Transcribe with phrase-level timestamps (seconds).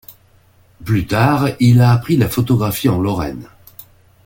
[0.83, 3.45] Plus tard, il a appris la photographie en Lorraine.